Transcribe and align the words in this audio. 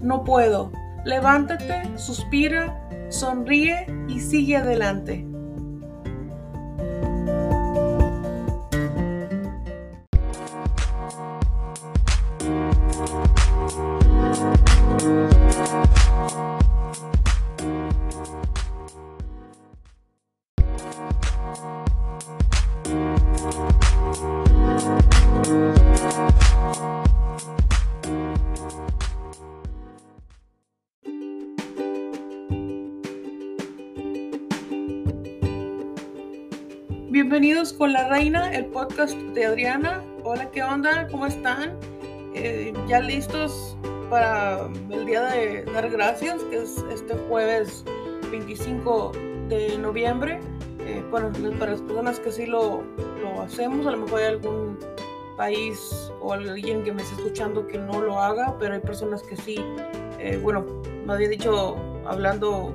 no 0.00 0.24
puedo, 0.24 0.70
levántate, 1.04 1.96
suspira, 1.96 2.88
sonríe 3.10 3.86
y 4.08 4.20
sigue 4.20 4.56
adelante. 4.56 5.26
Con 37.60 37.92
la 37.92 38.08
reina, 38.08 38.54
el 38.54 38.64
podcast 38.64 39.14
de 39.14 39.44
Adriana. 39.44 40.02
Hola, 40.24 40.50
¿qué 40.50 40.62
onda? 40.62 41.06
¿Cómo 41.10 41.26
están? 41.26 41.76
Eh, 42.34 42.72
ya 42.88 43.00
listos 43.00 43.76
para 44.08 44.66
el 44.88 45.04
día 45.04 45.24
de 45.24 45.64
dar 45.66 45.90
gracias, 45.90 46.42
que 46.44 46.56
es 46.56 46.82
este 46.90 47.14
jueves 47.28 47.84
25 48.30 49.12
de 49.50 49.76
noviembre. 49.76 50.40
Eh, 50.86 51.04
bueno, 51.10 51.30
para 51.58 51.72
las 51.72 51.82
personas 51.82 52.18
que 52.18 52.32
sí 52.32 52.46
lo, 52.46 52.82
lo 53.20 53.42
hacemos, 53.42 53.86
a 53.86 53.90
lo 53.90 53.98
mejor 53.98 54.20
hay 54.20 54.28
algún 54.28 54.78
país 55.36 56.10
o 56.22 56.32
alguien 56.32 56.82
que 56.82 56.94
me 56.94 57.02
esté 57.02 57.16
escuchando 57.16 57.66
que 57.66 57.76
no 57.76 58.00
lo 58.00 58.18
haga, 58.18 58.56
pero 58.58 58.72
hay 58.72 58.80
personas 58.80 59.22
que 59.22 59.36
sí. 59.36 59.56
Eh, 60.18 60.40
bueno, 60.42 60.64
me 61.04 61.12
había 61.12 61.28
dicho, 61.28 61.76
hablando 62.06 62.74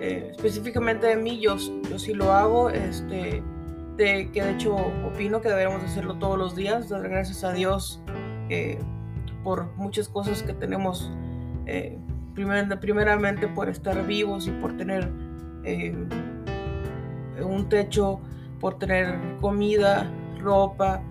eh, 0.00 0.28
específicamente 0.30 1.08
de 1.08 1.16
mí, 1.16 1.40
yo, 1.40 1.56
yo 1.90 1.98
sí 1.98 2.14
lo 2.14 2.30
hago, 2.30 2.70
este, 2.70 3.42
de, 3.96 4.30
que 4.30 4.42
de 4.42 4.52
hecho 4.52 4.74
opino 4.74 5.40
que 5.40 5.48
deberíamos 5.48 5.82
hacerlo 5.82 6.14
todos 6.18 6.38
los 6.38 6.54
días, 6.54 6.88
dar 6.88 7.08
gracias 7.08 7.44
a 7.44 7.52
Dios 7.52 8.00
eh, 8.48 8.78
por 9.42 9.74
muchas 9.76 10.08
cosas 10.08 10.42
que 10.42 10.52
tenemos, 10.52 11.10
eh, 11.66 11.98
primeramente 12.34 13.48
por 13.48 13.68
estar 13.68 14.06
vivos 14.06 14.46
y 14.46 14.50
por 14.52 14.76
tener 14.76 15.08
un 17.42 17.68
techo, 17.68 18.20
por 18.60 18.78
tener 18.78 19.18
comida, 19.40 20.10
ropa, 20.38 21.02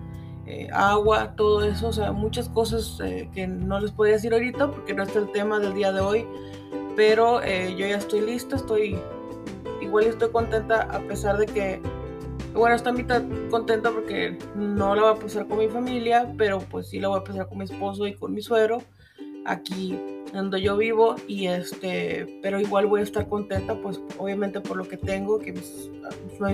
agua, 0.72 1.34
todo 1.36 1.64
eso, 1.64 1.88
o 1.88 1.92
sea, 1.92 2.12
muchas 2.12 2.48
cosas 2.48 2.98
que 3.34 3.46
no 3.46 3.80
les 3.80 3.90
podría 3.90 4.14
decir 4.14 4.32
ahorita 4.32 4.70
porque 4.70 4.94
no 4.94 5.02
es 5.02 5.14
el 5.16 5.30
tema 5.32 5.58
del 5.58 5.74
día 5.74 5.92
de 5.92 6.00
hoy, 6.00 6.26
pero 6.96 7.42
eh, 7.42 7.76
yo 7.76 7.86
ya 7.86 7.98
estoy 7.98 8.22
lista, 8.22 8.56
estoy 8.56 8.98
igual 9.82 10.06
estoy 10.06 10.30
contenta 10.30 10.82
a 10.82 10.98
pesar 11.00 11.36
de 11.36 11.46
que, 11.46 11.80
bueno, 12.56 12.74
estoy 12.74 12.92
mitad 12.92 13.22
contenta 13.50 13.90
porque 13.90 14.38
no 14.54 14.94
la 14.94 15.02
voy 15.02 15.12
a 15.12 15.14
pasar 15.20 15.46
con 15.46 15.58
mi 15.58 15.68
familia, 15.68 16.32
pero 16.36 16.58
pues 16.58 16.88
sí 16.88 17.00
la 17.00 17.08
voy 17.08 17.20
a 17.20 17.24
pasar 17.24 17.48
con 17.48 17.58
mi 17.58 17.64
esposo 17.64 18.06
y 18.06 18.14
con 18.14 18.32
mi 18.32 18.42
suegro 18.42 18.82
aquí 19.44 19.98
donde 20.32 20.60
yo 20.60 20.76
vivo 20.76 21.14
y 21.28 21.46
este, 21.46 22.40
pero 22.42 22.60
igual 22.60 22.86
voy 22.86 23.00
a 23.00 23.04
estar 23.04 23.28
contenta 23.28 23.80
pues 23.80 24.00
obviamente 24.18 24.60
por 24.60 24.76
lo 24.76 24.88
que 24.88 24.96
tengo, 24.96 25.38
que 25.38 25.54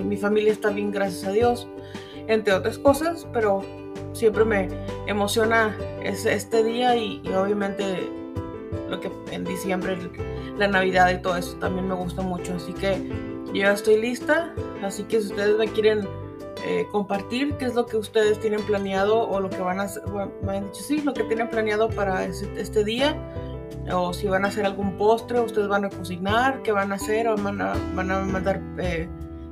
mi 0.04 0.16
familia 0.16 0.52
está 0.52 0.70
bien 0.70 0.91
gracias 0.91 1.24
a 1.24 1.32
Dios, 1.32 1.66
entre 2.26 2.52
otras 2.52 2.78
cosas, 2.78 3.26
pero 3.32 3.62
siempre 4.12 4.44
me 4.44 4.68
emociona 5.06 5.76
este 6.02 6.62
día 6.62 6.96
y 6.96 7.22
obviamente 7.34 8.08
lo 8.88 9.00
que 9.00 9.10
en 9.30 9.44
diciembre, 9.44 9.96
la 10.58 10.68
Navidad 10.68 11.10
y 11.10 11.22
todo 11.22 11.36
eso 11.36 11.56
también 11.56 11.88
me 11.88 11.94
gusta 11.94 12.22
mucho. 12.22 12.54
Así 12.54 12.72
que 12.74 12.96
yo 13.46 13.54
ya 13.54 13.72
estoy 13.72 14.00
lista. 14.00 14.54
Así 14.82 15.04
que 15.04 15.20
si 15.20 15.28
ustedes 15.28 15.56
me 15.59 15.69
quieren 15.69 16.09
eh, 16.66 16.87
compartir 16.91 17.54
qué 17.54 17.66
es 17.66 17.75
lo 17.75 17.87
que 17.87 17.97
ustedes 17.97 18.41
tienen 18.41 18.60
planeado 18.62 19.28
o 19.28 19.41
lo 19.41 19.50
que 19.50 19.60
van 19.60 19.81
a 19.81 19.84
hacer, 19.84 20.03
me 20.43 20.56
han 20.56 20.66
dicho 20.66 20.82
sí, 20.82 21.00
lo 21.03 21.15
que 21.15 21.25
tienen 21.25 21.48
planeado 21.48 21.88
para 21.88 22.25
este, 22.25 22.84
día. 22.84 23.16
O 23.92 24.12
si 24.12 24.28
van 24.28 24.44
a 24.44 24.48
hacer 24.48 24.65
algún 24.65 24.97
postre, 24.97 25.41
ustedes 25.41 25.66
van 25.69 25.84
a 25.84 25.91
cocinar, 25.91 26.62
qué 26.62 26.72
van 26.72 26.92
a 26.92 26.97
hacer, 26.97 27.26
o 27.28 27.37
van 27.37 27.60
a, 27.60 27.75
van 27.94 28.10
a 28.10 28.21
mandar 28.21 28.60
eh, 28.78 29.09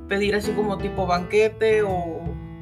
pedir 0.07 0.35
así 0.35 0.51
como 0.51 0.77
tipo 0.77 1.05
banquete 1.05 1.81
o, 1.83 2.21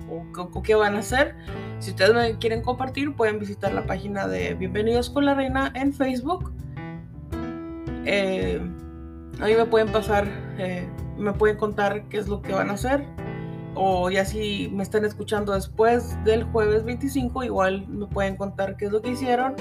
o 0.09 0.63
qué 0.63 0.75
van 0.75 0.95
a 0.95 0.99
hacer. 0.99 1.35
Si 1.79 1.91
ustedes 1.91 2.13
me 2.13 2.37
quieren 2.39 2.61
compartir, 2.61 3.15
pueden 3.15 3.39
visitar 3.39 3.73
la 3.73 3.85
página 3.85 4.27
de 4.27 4.53
Bienvenidos 4.53 5.09
con 5.09 5.25
la 5.25 5.33
Reina 5.33 5.71
en 5.75 5.93
Facebook. 5.93 6.51
Eh, 8.05 8.59
ahí 9.39 9.55
me 9.55 9.65
pueden 9.65 9.89
pasar, 9.89 10.27
eh, 10.57 10.87
me 11.19 11.33
pueden 11.33 11.57
contar 11.57 12.03
qué 12.09 12.17
es 12.17 12.27
lo 12.27 12.41
que 12.41 12.53
van 12.53 12.69
a 12.69 12.73
hacer. 12.73 13.05
O 13.75 14.09
ya 14.09 14.25
si 14.25 14.69
me 14.73 14.83
están 14.83 15.05
escuchando 15.05 15.53
después 15.53 16.17
del 16.23 16.43
jueves 16.45 16.83
25, 16.83 17.43
igual 17.43 17.87
me 17.87 18.07
pueden 18.07 18.35
contar 18.35 18.77
qué 18.77 18.85
es 18.85 18.91
lo 18.91 19.01
que 19.01 19.09
hicieron. 19.09 19.55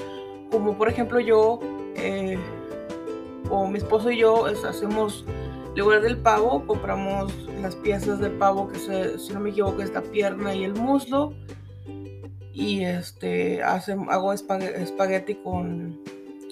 Como 0.50 0.78
por 0.78 0.88
ejemplo 0.88 1.20
yo, 1.20 1.60
eh, 1.96 2.38
o 3.50 3.66
mi 3.66 3.78
esposo 3.78 4.10
y 4.10 4.18
yo, 4.18 4.46
hacemos 4.46 5.24
lugar 5.78 6.02
del 6.02 6.18
pavo, 6.18 6.66
compramos 6.66 7.32
las 7.62 7.76
piezas 7.76 8.18
del 8.18 8.32
pavo 8.32 8.68
que 8.68 8.78
se, 8.78 9.18
si 9.18 9.32
no 9.32 9.40
me 9.40 9.50
equivoco 9.50 9.82
es 9.82 9.92
la 9.92 10.02
pierna 10.02 10.54
y 10.54 10.64
el 10.64 10.74
muslo 10.74 11.34
y 12.52 12.84
este 12.84 13.62
hago 13.62 14.32
espagueti 14.32 15.36
con, 15.36 16.00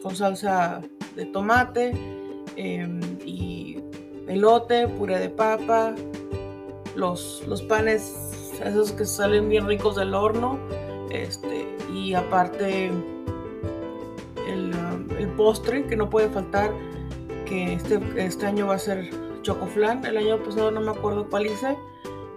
con, 0.03 0.15
salsa 0.15 0.81
de 1.17 1.27
tomate 1.27 1.93
y 2.57 2.79
elote, 4.29 4.89
puré 4.89 5.19
de 5.19 5.29
papa, 5.29 5.95
los, 6.95 7.45
los 7.47 7.63
panes 7.63 8.53
esos 8.65 8.93
que 8.93 9.05
salen 9.05 9.49
bien 9.49 9.67
ricos 9.67 9.97
del 9.97 10.15
horno 10.15 10.59
este, 11.11 11.77
y 11.93 12.15
aparte 12.15 12.87
el, 14.47 14.73
el, 15.19 15.29
postre 15.37 15.87
que 15.87 15.95
no 15.95 16.09
puede 16.09 16.31
faltar 16.31 16.71
que 17.45 17.75
este, 17.75 18.01
este 18.17 18.47
año 18.47 18.69
va 18.69 18.77
a 18.77 18.79
ser 18.79 19.11
chocoflan 19.43 20.07
el 20.07 20.17
año 20.17 20.43
pasado 20.43 20.71
no 20.71 20.81
me 20.81 20.91
acuerdo 20.91 21.29
cuál 21.29 21.47
hice 21.47 21.77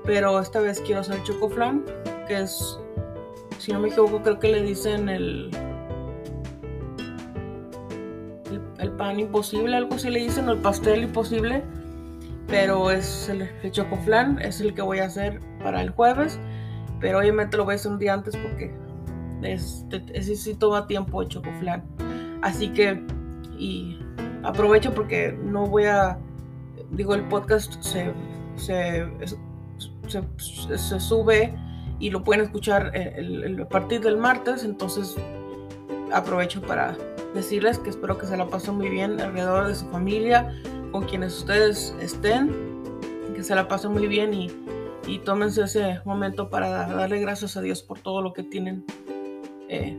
pero 0.04 0.40
esta 0.42 0.60
vez 0.60 0.82
quiero 0.82 1.02
hacer 1.02 1.24
chocoflan 1.24 1.86
que 2.28 2.42
es 2.42 2.78
si 3.60 3.74
no 3.74 3.80
me 3.82 3.90
equivoco, 3.90 4.22
creo 4.22 4.40
que 4.40 4.48
le 4.48 4.64
dicen 4.64 5.10
el, 5.10 5.52
el, 8.80 8.92
pan 8.94 9.20
imposible, 9.20 9.76
algo 9.76 9.96
así 9.96 10.10
le 10.10 10.22
dicen, 10.22 10.48
o 10.48 10.54
el 10.54 10.60
pastel 10.60 11.04
imposible. 11.04 11.64
Pero 12.50 12.92
es 12.92 13.30
el, 13.30 13.44
el 13.64 13.72
chocoflan, 13.72 14.40
es 14.42 14.60
el 14.62 14.74
que 14.74 14.82
voy 14.82 15.00
a 15.00 15.06
hacer 15.06 15.40
para 15.64 15.82
el 15.82 15.92
jueves. 15.92 16.40
Pero 17.00 17.20
obviamente 17.20 17.58
lo 17.58 17.66
voy 17.66 17.74
a 17.74 17.76
hacer 17.76 17.92
un 17.92 18.00
día 18.00 18.14
antes 18.14 18.36
porque 18.36 18.74
es, 19.44 19.86
sí 20.36 20.56
toma 20.56 20.88
tiempo 20.88 21.22
el 21.22 21.28
chocoflan. 21.28 21.84
Así 22.42 22.70
que, 22.70 23.04
y 23.58 24.00
aprovecho 24.44 24.94
porque 24.94 25.38
no 25.44 25.66
voy 25.66 25.86
a, 25.86 26.18
digo, 26.92 27.16
el 27.16 27.24
podcast 27.24 27.82
se, 27.82 28.14
se, 28.56 29.08
se, 30.08 30.78
se 30.78 31.00
sube 31.00 31.54
y 32.00 32.10
lo 32.10 32.24
pueden 32.24 32.46
escuchar 32.46 32.94
a 32.96 33.70
partir 33.70 34.02
del 34.02 34.18
martes, 34.18 34.64
entonces 34.64 35.16
aprovecho 36.14 36.62
para 36.62 36.98
decirles 37.36 37.78
que 37.78 37.90
espero 37.90 38.18
que 38.18 38.26
se 38.26 38.38
la 38.38 38.48
pasen 38.48 38.76
muy 38.76 38.90
bien 38.90 39.20
alrededor 39.20 39.68
de 39.68 39.76
su 39.76 39.86
familia, 39.90 40.54
con 40.92 41.06
quienes 41.06 41.38
ustedes 41.38 41.96
estén, 42.02 42.50
que 43.36 43.44
se 43.44 43.56
la 43.56 43.68
pasen 43.68 43.92
muy 43.92 44.08
bien 44.08 44.34
y, 44.34 44.52
y 45.08 45.20
tómense 45.20 45.64
ese 45.64 46.00
momento 46.06 46.50
para 46.50 46.70
darle 46.88 47.20
gracias 47.20 47.58
a 47.58 47.62
Dios 47.62 47.82
por 47.82 48.00
todo 48.00 48.22
lo 48.22 48.34
que 48.34 48.44
tienen, 48.44 48.86
eh, 49.68 49.98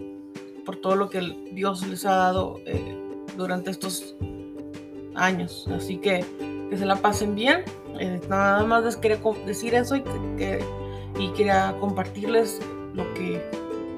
por 0.65 0.77
todo 0.77 0.97
lo 0.97 1.09
que 1.09 1.21
Dios 1.53 1.87
les 1.87 2.05
ha 2.07 2.15
dado 2.17 2.61
eh, 2.67 2.97
durante 3.37 3.71
estos 3.71 4.17
años. 5.15 5.69
Así 5.75 5.97
que 5.97 6.25
que 6.71 6.79
se 6.79 6.87
la 6.87 6.97
pasen 6.97 7.35
bien. 7.35 7.65
Eh, 7.99 8.21
nada 8.31 8.65
más 8.65 8.85
les 8.85 8.97
quería 8.97 9.19
decir 9.45 9.75
eso 9.75 9.97
y 9.97 10.03
que 10.39 10.65
y 11.19 11.29
quería 11.33 11.77
compartirles 11.81 12.61
lo 12.95 13.13
que 13.15 13.45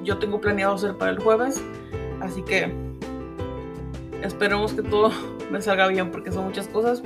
yo 0.03 0.19
tengo 0.19 0.41
planeado 0.41 0.75
hacer 0.75 0.97
para 0.97 1.13
el 1.13 1.21
jueves. 1.21 1.63
Así 2.21 2.43
que 2.43 2.73
esperemos 4.23 4.73
que 4.73 4.83
todo 4.83 5.13
me 5.51 5.61
salga 5.61 5.89
bien 5.89 6.11
porque 6.11 6.33
son 6.33 6.45
muchas 6.47 6.69
cosas, 6.69 7.03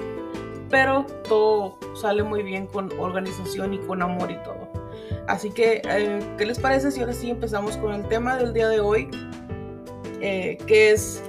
pero 0.70 1.06
todo 1.28 1.78
sale 1.94 2.22
muy 2.22 2.42
bien 2.42 2.66
con 2.66 2.90
organización 2.98 3.74
y 3.74 3.78
con 3.78 4.02
amor 4.02 4.30
y 4.30 4.36
todo. 4.42 4.68
Así 5.28 5.50
que, 5.50 5.82
eh, 5.88 6.18
¿qué 6.38 6.46
les 6.46 6.58
parece 6.58 6.90
si 6.90 7.00
ahora 7.00 7.12
sí 7.12 7.30
empezamos 7.30 7.76
con 7.76 7.92
el 7.92 8.06
tema 8.08 8.36
del 8.36 8.52
día 8.52 8.68
de 8.68 8.80
hoy? 8.80 9.08
Eh, 10.20 10.58
que 10.66 10.92
es, 10.92 11.22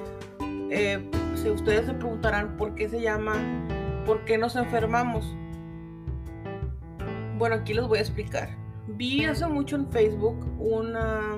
eh, 0.70 1.10
si 1.36 1.50
ustedes 1.50 1.86
se 1.86 1.94
preguntarán 1.94 2.58
por 2.58 2.76
qué 2.76 2.88
se 2.88 3.02
llama, 3.02 3.34
por 4.06 4.24
qué 4.26 4.38
nos 4.38 4.56
enfermamos. 4.56 5.36
Bueno, 7.38 7.56
aquí 7.56 7.74
les 7.74 7.88
voy 7.88 8.00
a 8.00 8.02
explicar 8.02 8.50
vi 8.88 9.26
hace 9.26 9.46
mucho 9.48 9.76
en 9.76 9.88
Facebook 9.88 10.38
una, 10.60 11.36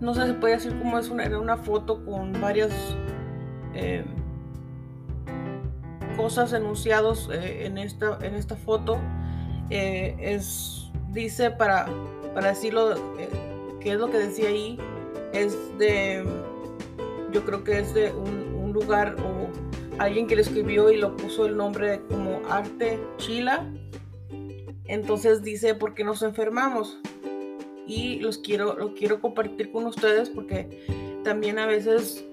no 0.00 0.14
sé, 0.14 0.26
se 0.26 0.34
puede 0.34 0.54
decir 0.54 0.76
como 0.78 0.98
es 0.98 1.08
una, 1.08 1.24
era 1.24 1.38
una 1.38 1.56
foto 1.56 2.04
con 2.04 2.32
varias 2.40 2.72
cosas 6.18 6.52
enunciados 6.52 7.30
eh, 7.32 7.64
en, 7.64 7.78
esta, 7.78 8.18
en 8.20 8.34
esta 8.34 8.56
foto. 8.56 8.98
Eh, 9.70 10.16
es, 10.18 10.90
dice, 11.12 11.50
para, 11.50 11.86
para 12.34 12.48
decirlo, 12.48 12.94
qué 13.80 13.92
es 13.92 13.98
lo 13.98 14.10
que 14.10 14.18
decía 14.18 14.48
ahí, 14.48 14.78
es 15.32 15.56
de, 15.78 16.24
yo 17.32 17.44
creo 17.44 17.62
que 17.64 17.78
es 17.78 17.94
de 17.94 18.12
un, 18.12 18.48
lugar 18.70 19.16
o 19.24 19.48
alguien 19.98 20.26
que 20.26 20.36
lo 20.36 20.42
escribió 20.42 20.90
y 20.90 20.98
lo 20.98 21.16
puso 21.16 21.46
el 21.46 21.56
nombre 21.56 22.02
como 22.08 22.42
Arte 22.48 23.00
Chila. 23.16 23.66
Entonces 24.84 25.42
dice, 25.42 25.74
¿por 25.74 25.94
qué 25.94 26.04
nos 26.04 26.22
enfermamos? 26.22 26.98
Y 27.86 28.20
los 28.20 28.38
quiero, 28.38 28.76
lo 28.76 28.94
quiero 28.94 29.20
compartir 29.20 29.72
con 29.72 29.86
ustedes 29.86 30.28
porque 30.28 30.84
también 31.24 31.58
a 31.58 31.66
veces 31.66 32.24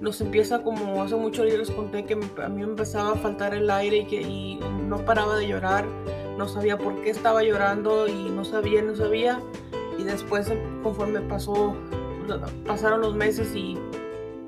nos 0.00 0.20
empieza 0.20 0.62
como 0.62 1.02
hace 1.02 1.16
mucho 1.16 1.44
yo 1.44 1.56
les 1.58 1.70
conté 1.70 2.04
que 2.04 2.14
a 2.14 2.48
mí 2.48 2.60
me 2.60 2.62
empezaba 2.62 3.12
a 3.12 3.14
faltar 3.16 3.54
el 3.54 3.68
aire 3.70 3.98
y 3.98 4.04
que 4.06 4.22
y 4.22 4.60
no 4.86 5.04
paraba 5.04 5.36
de 5.36 5.48
llorar, 5.48 5.86
no 6.36 6.48
sabía 6.48 6.78
por 6.78 7.02
qué 7.02 7.10
estaba 7.10 7.42
llorando 7.42 8.06
y 8.06 8.30
no 8.30 8.44
sabía, 8.44 8.82
no 8.82 8.94
sabía. 8.94 9.40
Y 9.98 10.04
después 10.04 10.52
conforme 10.82 11.20
pasó, 11.22 11.74
pasaron 12.64 13.00
los 13.00 13.16
meses 13.16 13.54
y 13.54 13.76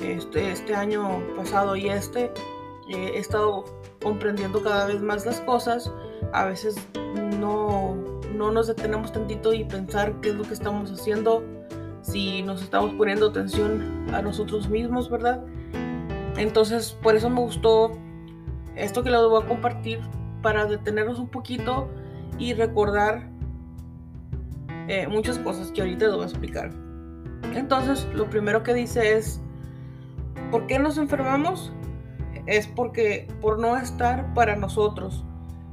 este, 0.01 0.53
este 0.53 0.75
año 0.75 1.21
pasado 1.37 1.75
y 1.75 1.89
este, 1.89 2.33
eh, 2.89 3.13
he 3.15 3.19
estado 3.19 3.65
comprendiendo 4.03 4.63
cada 4.63 4.87
vez 4.87 5.03
más 5.03 5.27
las 5.27 5.41
cosas. 5.41 5.93
A 6.33 6.45
veces 6.45 6.77
no, 7.39 7.97
no 8.35 8.53
nos 8.53 8.69
detenemos 8.69 9.13
tantito 9.13 9.53
y 9.53 9.65
pensar 9.65 10.21
qué 10.21 10.31
es 10.31 10.37
lo 10.37 10.45
que 10.45 10.55
estamos 10.55 10.91
haciendo, 10.93 11.43
si 12.03 12.43
nos 12.43 12.63
estamos 12.63 12.93
poniendo 12.95 13.29
atención 13.29 14.07
a 14.13 14.23
nosotros 14.23 14.69
mismos, 14.69 15.11
¿verdad? 15.11 15.43
Entonces, 16.37 16.97
por 17.03 17.17
eso 17.17 17.29
me 17.31 17.41
gustó 17.41 17.93
esto 18.77 19.03
que 19.03 19.11
les 19.11 19.21
voy 19.21 19.43
a 19.43 19.47
compartir 19.47 20.01
para 20.43 20.65
detenernos 20.65 21.19
un 21.19 21.29
poquito 21.29 21.89
y 22.39 22.55
recordar 22.55 23.29
eh, 24.89 25.07
muchas 25.07 25.39
cosas 25.39 25.71
que 25.71 25.83
ahorita 25.83 26.07
les 26.07 26.15
voy 26.15 26.25
a 26.25 26.29
explicar. 26.29 26.71
Entonces, 27.55 28.09
lo 28.15 28.29
primero 28.31 28.63
que 28.63 28.75
dice 28.75 29.17
es 29.17 29.43
¿Por 30.51 30.67
qué 30.67 30.81
nos 30.81 30.99
enfermamos? 30.99 31.73
Es 32.47 32.67
porque 32.67 33.29
por 33.41 33.61
no 33.61 33.77
estar 33.77 34.35
para 34.35 34.57
nosotros, 34.57 35.25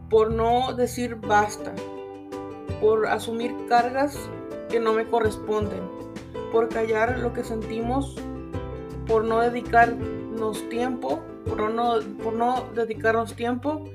por 0.09 0.31
no 0.31 0.73
decir 0.73 1.15
basta, 1.15 1.73
por 2.79 3.07
asumir 3.07 3.55
cargas 3.67 4.29
que 4.69 4.79
no 4.79 4.93
me 4.93 5.05
corresponden, 5.05 5.81
por 6.51 6.69
callar 6.69 7.19
lo 7.19 7.33
que 7.33 7.43
sentimos, 7.43 8.15
por 9.07 9.23
no 9.23 9.39
dedicarnos 9.39 10.67
tiempo, 10.69 11.21
por 11.47 11.71
no, 11.71 11.99
por 12.23 12.33
no 12.33 12.65
dedicarnos 12.75 13.35
tiempo, 13.35 13.85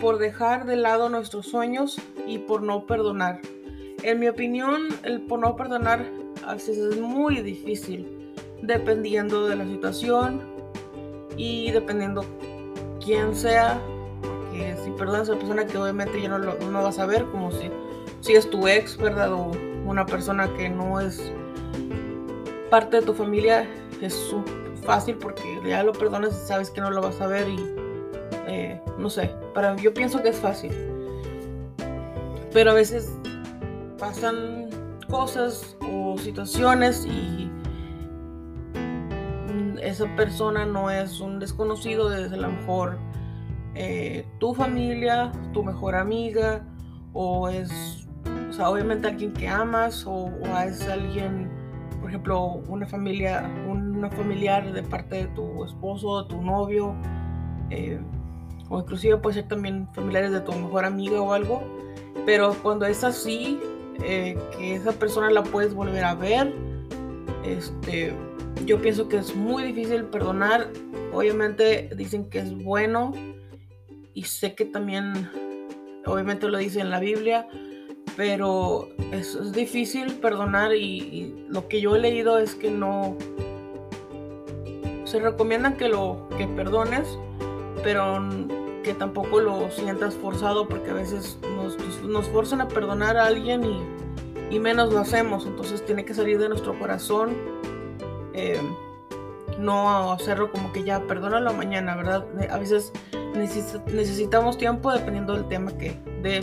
por 0.00 0.18
dejar 0.18 0.66
de 0.66 0.76
lado 0.76 1.08
nuestros 1.08 1.46
sueños 1.46 2.00
y 2.26 2.38
por 2.38 2.62
no 2.62 2.86
perdonar. 2.86 3.40
En 4.02 4.20
mi 4.20 4.28
opinión, 4.28 4.88
el 5.02 5.22
por 5.22 5.38
no 5.38 5.56
perdonar 5.56 6.04
a 6.46 6.54
veces 6.54 6.76
es 6.76 7.00
muy 7.00 7.40
difícil 7.40 8.34
dependiendo 8.62 9.46
de 9.46 9.56
la 9.56 9.64
situación 9.64 10.40
y 11.36 11.70
dependiendo 11.70 12.24
quién 13.02 13.34
sea. 13.34 13.80
Porque 14.20 14.76
si 14.84 14.90
perdonas 14.90 15.28
a 15.28 15.32
la 15.32 15.38
persona 15.38 15.66
que 15.66 15.76
obviamente 15.78 16.20
ya 16.20 16.28
no, 16.28 16.38
lo, 16.38 16.54
no 16.58 16.82
vas 16.82 16.98
a 16.98 17.06
ver, 17.06 17.24
como 17.26 17.50
si, 17.50 17.70
si 18.20 18.34
es 18.34 18.48
tu 18.48 18.66
ex, 18.68 18.96
¿verdad? 18.96 19.30
Una 19.84 20.06
persona 20.06 20.52
que 20.56 20.68
no 20.68 21.00
es 21.00 21.32
parte 22.70 23.00
de 23.00 23.06
tu 23.06 23.14
familia, 23.14 23.68
es 24.00 24.34
fácil 24.84 25.16
porque 25.16 25.60
ya 25.66 25.82
lo 25.82 25.92
perdonas 25.92 26.32
y 26.32 26.46
sabes 26.46 26.70
que 26.70 26.80
no 26.80 26.90
lo 26.90 27.00
vas 27.00 27.20
a 27.20 27.26
ver 27.26 27.48
y 27.48 27.58
eh, 28.46 28.80
no 28.98 29.08
sé, 29.08 29.30
para 29.54 29.76
yo 29.76 29.94
pienso 29.94 30.22
que 30.22 30.30
es 30.30 30.38
fácil. 30.38 30.72
Pero 32.52 32.70
a 32.70 32.74
veces 32.74 33.12
pasan 33.98 34.68
cosas 35.08 35.76
o 35.90 36.16
situaciones 36.18 37.06
y 37.06 37.50
esa 39.82 40.06
persona 40.16 40.64
no 40.64 40.90
es 40.90 41.20
un 41.20 41.38
desconocido, 41.38 42.14
es 42.14 42.32
a 42.32 42.36
lo 42.36 42.50
mejor 42.50 42.98
eh, 43.74 44.26
tu 44.38 44.54
familia, 44.54 45.32
tu 45.52 45.62
mejor 45.62 45.94
amiga, 45.94 46.66
o 47.12 47.48
es, 47.48 48.03
sea, 48.54 48.70
obviamente 48.70 49.08
alguien 49.08 49.32
que 49.32 49.48
amas, 49.48 50.04
o, 50.06 50.30
es 50.66 50.86
alguien, 50.88 51.50
por 52.00 52.10
ejemplo, 52.10 52.62
una 52.68 52.86
familia, 52.86 53.50
una 53.68 54.10
familiar 54.10 54.72
de 54.72 54.82
parte 54.82 55.16
de 55.16 55.26
tu 55.28 55.64
esposo, 55.64 56.22
de 56.22 56.28
tu 56.28 56.42
novio, 56.42 56.94
eh, 57.70 57.98
o 58.68 58.78
inclusive 58.80 59.16
puede 59.16 59.34
ser 59.34 59.48
también 59.48 59.88
familiares 59.92 60.30
de 60.32 60.40
tu 60.40 60.52
mejor 60.52 60.84
amiga 60.84 61.20
o 61.20 61.32
algo, 61.32 61.62
pero 62.26 62.54
cuando 62.62 62.86
es 62.86 63.02
así, 63.04 63.58
eh, 64.02 64.36
que 64.56 64.74
esa 64.74 64.92
persona 64.92 65.30
la 65.30 65.42
puedes 65.42 65.74
volver 65.74 66.04
a 66.04 66.14
ver, 66.14 66.52
este, 67.44 68.14
yo 68.64 68.80
pienso 68.80 69.08
que 69.08 69.18
es 69.18 69.34
muy 69.34 69.62
difícil 69.62 70.04
perdonar. 70.04 70.70
Obviamente 71.12 71.90
dicen 71.96 72.28
que 72.28 72.40
es 72.40 72.54
bueno 72.56 73.12
y 74.14 74.22
sé 74.24 74.54
que 74.54 74.64
también, 74.64 75.30
obviamente 76.06 76.48
lo 76.48 76.58
dice 76.58 76.80
en 76.80 76.90
la 76.90 77.00
Biblia, 77.00 77.46
pero 78.16 78.88
es, 79.12 79.52
difícil 79.52 80.14
perdonar 80.14 80.74
y, 80.74 81.34
lo 81.48 81.68
que 81.68 81.80
yo 81.80 81.96
he 81.96 82.00
leído 82.00 82.38
es 82.38 82.54
que 82.54 82.70
no 82.70 83.16
se 85.04 85.20
recomienda 85.20 85.76
que 85.76 85.88
lo 85.88 86.28
que 86.36 86.46
perdones, 86.46 87.06
pero 87.82 88.22
que 88.82 88.94
tampoco 88.94 89.40
lo 89.40 89.70
sientas 89.70 90.14
forzado 90.14 90.68
porque 90.68 90.90
a 90.90 90.94
veces 90.94 91.38
nos, 91.56 91.76
nos 92.02 92.28
forzan 92.28 92.60
a 92.60 92.68
perdonar 92.68 93.16
a 93.16 93.26
alguien 93.26 93.64
y, 93.64 93.82
y 94.50 94.58
menos 94.58 94.92
lo 94.92 95.00
hacemos, 95.00 95.46
entonces 95.46 95.84
tiene 95.84 96.04
que 96.04 96.14
salir 96.14 96.38
de 96.38 96.48
nuestro 96.48 96.78
corazón 96.78 97.36
eh, 98.34 98.60
no 99.58 100.12
hacerlo 100.12 100.50
como 100.50 100.72
que 100.72 100.84
ya, 100.84 101.00
perdónalo 101.06 101.52
mañana, 101.52 101.96
¿verdad? 101.96 102.24
A 102.50 102.58
veces 102.58 102.92
necesitamos 103.34 104.58
tiempo 104.58 104.92
dependiendo 104.92 105.34
del 105.34 105.48
tema 105.48 105.72
que, 105.72 105.98
de, 106.22 106.42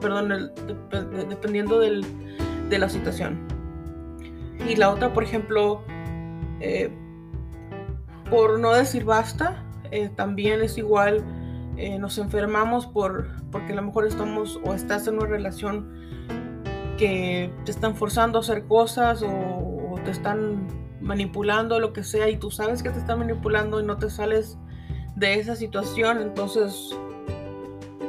perdón, 0.00 0.52
dependiendo 1.28 1.80
del, 1.80 2.04
de 2.68 2.78
la 2.78 2.88
situación. 2.88 3.46
Y 4.68 4.76
la 4.76 4.90
otra, 4.90 5.12
por 5.12 5.24
ejemplo, 5.24 5.82
eh, 6.60 6.90
por 8.30 8.58
no 8.58 8.72
decir 8.72 9.04
basta, 9.04 9.64
eh, 9.90 10.08
también 10.14 10.62
es 10.62 10.78
igual, 10.78 11.24
nos 11.98 12.18
enfermamos 12.18 12.86
por, 12.86 13.28
porque 13.50 13.72
a 13.72 13.76
lo 13.76 13.82
mejor 13.82 14.06
estamos 14.06 14.60
o 14.62 14.72
estás 14.72 15.08
en 15.08 15.16
una 15.16 15.26
relación 15.26 15.90
que 16.96 17.52
te 17.64 17.72
están 17.72 17.96
forzando 17.96 18.38
a 18.38 18.42
hacer 18.42 18.66
cosas 18.66 19.24
o 19.26 19.98
te 20.04 20.12
están 20.12 20.81
manipulando, 21.02 21.80
lo 21.80 21.92
que 21.92 22.04
sea, 22.04 22.28
y 22.28 22.36
tú 22.36 22.50
sabes 22.50 22.82
que 22.82 22.90
te 22.90 22.98
están 22.98 23.18
manipulando 23.18 23.80
y 23.80 23.84
no 23.84 23.98
te 23.98 24.08
sales 24.08 24.56
de 25.16 25.34
esa 25.34 25.56
situación, 25.56 26.20
entonces 26.20 26.96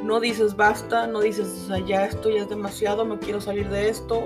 no 0.04 0.20
dices 0.20 0.54
basta, 0.54 1.06
no 1.06 1.20
dices, 1.20 1.68
ya 1.86 2.04
esto 2.04 2.30
ya 2.30 2.42
es 2.42 2.48
demasiado, 2.48 3.04
me 3.04 3.18
quiero 3.18 3.40
salir 3.40 3.68
de 3.68 3.88
esto, 3.88 4.18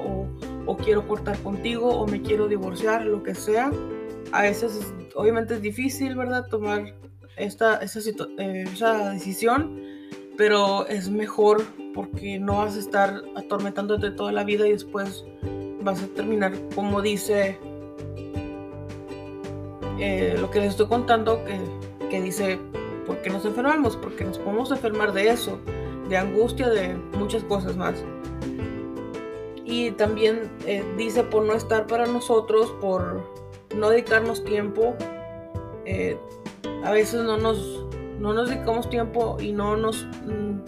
o, 0.67 0.77
quiero 0.77 1.07
cortar 1.07 1.39
contigo, 1.39 1.89
o 1.89 2.07
me 2.07 2.21
quiero 2.21 2.47
divorciar, 2.47 3.05
lo 3.05 3.23
que 3.23 3.35
sea. 3.35 3.71
A 4.33 4.43
veces, 4.43 4.93
obviamente 5.15 5.55
es 5.55 5.63
difícil, 5.63 6.15
¿verdad? 6.15 6.47
Tomar 6.49 6.95
esta, 7.37 7.77
esa, 7.77 8.01
eh, 8.39 8.65
esa 8.73 9.11
decisión, 9.11 9.81
pero 10.37 10.87
es 10.87 11.09
mejor 11.09 11.65
porque 11.95 12.39
no 12.39 12.59
vas 12.59 12.77
a 12.77 12.81
estar 12.81 13.23
atormentándote 13.35 14.11
toda 14.11 14.33
la 14.33 14.45
vida 14.45 14.69
y 14.69 14.73
después 14.73 15.25
vas 15.83 16.03
a 16.03 16.07
terminar, 16.09 16.53
como 16.75 17.01
dice 17.03 17.59
eh, 19.99 20.37
lo 20.39 20.51
que 20.51 20.61
les 20.61 20.71
estoy 20.71 20.87
contando, 20.87 21.43
que, 22.11 22.21
dice, 22.21 22.59
¿por 23.07 23.21
qué 23.23 23.31
nos 23.31 23.45
enfermamos? 23.45 23.97
Porque 23.97 24.25
nos 24.25 24.39
podemos 24.39 24.71
enfermar 24.71 25.13
de 25.13 25.29
eso, 25.29 25.59
de 26.09 26.17
angustia, 26.17 26.69
de 26.69 26.95
muchas 27.17 27.43
cosas 27.45 27.77
más. 27.77 27.95
Y 29.65 29.91
también 29.93 30.51
eh, 30.67 30.85
dice 30.97 31.25
por 31.25 31.45
no 31.45 31.55
estar 31.55 31.87
para 31.87 32.07
nosotros, 32.07 32.73
por 32.81 33.23
no 33.77 33.91
dedicarnos 33.91 34.45
tiempo. 34.45 34.95
Eh, 35.85 36.17
a 36.85 36.93
veces 36.93 37.23
no 37.23 37.37
nos, 37.37 37.85
no 38.19 38.33
nos 38.33 38.49
dedicamos 38.49 38.89
tiempo 38.89 39.37
y 39.41 39.53
no 39.53 39.77
nos... 39.77 40.07
Mm, 40.27 40.61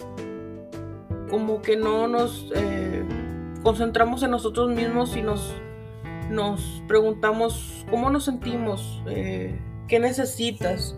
como 1.29 1.61
que 1.61 1.77
no 1.77 2.09
nos 2.09 2.51
concentramos 3.63 4.21
en 4.21 4.31
nosotros 4.31 4.69
mismos 4.69 5.15
y 5.15 5.21
nos 5.21 5.53
nos 6.31 6.81
preguntamos 6.87 7.85
cómo 7.89 8.09
nos 8.09 8.25
sentimos, 8.25 9.03
eh, 9.07 9.59
qué 9.87 9.99
necesitas, 9.99 10.95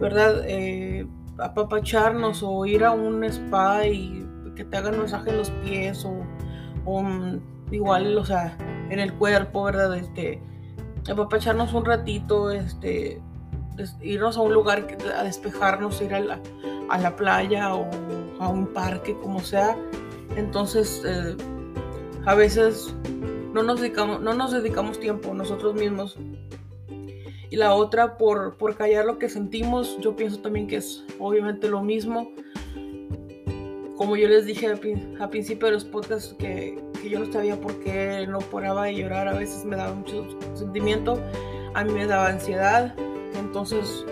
¿verdad? 0.00 0.42
Eh, 0.46 1.06
apapacharnos 1.38 2.42
o 2.42 2.64
ir 2.64 2.84
a 2.84 2.92
un 2.92 3.24
spa 3.24 3.86
y 3.86 4.24
que 4.54 4.64
te 4.64 4.76
hagan 4.76 4.98
masaje 4.98 5.30
en 5.30 5.38
los 5.38 5.50
pies 5.50 6.04
o, 6.04 6.24
igual, 7.70 8.16
o 8.16 8.24
sea, 8.24 8.56
en 8.90 8.98
el 8.98 9.12
cuerpo, 9.14 9.64
¿verdad? 9.64 9.96
Este, 9.96 10.40
apapacharnos 11.10 11.74
un 11.74 11.84
ratito, 11.84 12.50
este, 12.50 13.20
irnos 14.00 14.36
a 14.36 14.40
un 14.40 14.54
lugar 14.54 14.86
a 15.16 15.22
despejarnos, 15.24 16.00
ir 16.00 16.14
a 16.14 16.20
la, 16.20 16.40
a 16.88 16.98
la 16.98 17.14
playa 17.16 17.74
o 17.74 17.86
a 18.40 18.48
un 18.48 18.66
parque, 18.68 19.16
como 19.22 19.40
sea. 19.40 19.76
Entonces, 20.36 21.02
eh, 21.04 21.36
a 22.26 22.34
veces 22.34 22.94
no 23.52 23.62
nos, 23.62 23.80
dedicamos, 23.80 24.20
no 24.20 24.34
nos 24.34 24.52
dedicamos 24.52 25.00
tiempo 25.00 25.34
nosotros 25.34 25.74
mismos. 25.74 26.16
Y 27.50 27.56
la 27.56 27.74
otra, 27.74 28.18
por, 28.18 28.56
por 28.56 28.76
callar 28.76 29.06
lo 29.06 29.18
que 29.18 29.28
sentimos, 29.28 29.96
yo 30.00 30.16
pienso 30.16 30.40
también 30.40 30.66
que 30.66 30.76
es 30.76 31.04
obviamente 31.18 31.68
lo 31.68 31.82
mismo. 31.82 32.32
Como 33.96 34.16
yo 34.16 34.28
les 34.28 34.46
dije 34.46 34.66
al, 34.66 34.78
principio 35.30 35.66
de 35.66 35.72
los 35.72 35.84
podcasts, 35.84 36.34
que, 36.38 36.78
que, 37.02 37.10
yo 37.10 37.18
no 37.18 37.32
sabía 37.32 37.60
por 37.60 37.80
qué 37.80 38.26
no 38.28 38.38
paraba 38.38 38.84
de 38.84 38.94
llorar, 38.96 39.26
a 39.26 39.32
veces 39.32 39.64
me 39.64 39.76
daba 39.76 39.94
mucho 39.94 40.24
sentimiento, 40.54 41.20
a 41.74 41.82
mí 41.84 41.92
me 41.92 42.06
daba 42.06 42.28
ansiedad. 42.28 42.94
Entonces, 43.34 44.04